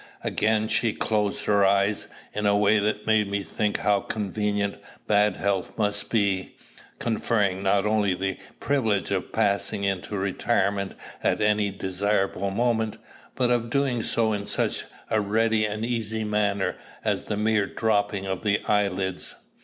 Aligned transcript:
Again 0.23 0.67
she 0.67 0.93
closed 0.93 1.45
her 1.45 1.63
eyes, 1.63 2.07
in 2.33 2.47
a 2.47 2.57
way 2.57 2.79
that 2.79 3.05
made 3.05 3.29
me 3.29 3.43
think 3.43 3.77
how 3.77 3.99
convenient 3.99 4.77
bad 5.05 5.37
health 5.37 5.77
must 5.77 6.09
be, 6.09 6.55
conferring 6.97 7.61
not 7.61 7.85
only 7.85 8.15
the 8.15 8.39
privilege 8.59 9.11
of 9.11 9.31
passing 9.31 9.83
into 9.83 10.17
retirement 10.17 10.95
at 11.23 11.39
any 11.39 11.69
desirable 11.69 12.49
moment, 12.49 12.97
but 13.35 13.51
of 13.51 13.69
doing 13.69 14.01
so 14.01 14.33
in 14.33 14.47
such 14.47 14.85
a 15.11 15.21
ready 15.21 15.67
and 15.67 15.85
easy 15.85 16.23
manner 16.23 16.77
as 17.05 17.25
the 17.25 17.37
mere 17.37 17.67
dropping 17.67 18.25
of 18.25 18.41
the 18.41 18.59
eyelids. 18.67 19.35